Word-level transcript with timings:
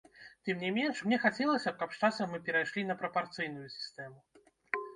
Тым 0.47 0.55
не 0.63 0.71
менш, 0.77 1.01
мне 1.09 1.19
хацелася 1.25 1.69
б, 1.75 1.79
каб 1.83 1.93
з 1.97 2.01
часам 2.07 2.27
мы 2.37 2.41
перайшлі 2.49 2.81
на 2.89 2.99
прапарцыйную 3.05 3.67
сістэму. 3.79 4.19